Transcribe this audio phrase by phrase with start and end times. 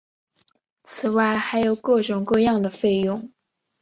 [0.81, 3.31] 此外还有各种各样的费用。